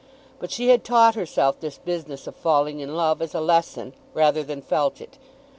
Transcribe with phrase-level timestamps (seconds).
[0.39, 4.41] But she had taught herself this business of falling in love as a lesson, rather
[4.41, 5.19] than felt it.